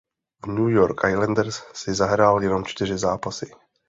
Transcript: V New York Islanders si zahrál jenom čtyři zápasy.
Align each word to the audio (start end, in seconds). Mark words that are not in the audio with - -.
V 0.45 0.51
New 0.51 0.69
York 0.69 1.03
Islanders 1.09 1.63
si 1.73 1.93
zahrál 1.93 2.43
jenom 2.43 2.65
čtyři 2.65 2.97
zápasy. 2.97 3.51